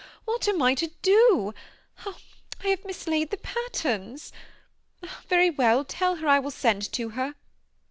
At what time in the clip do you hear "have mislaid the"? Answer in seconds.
2.69-3.37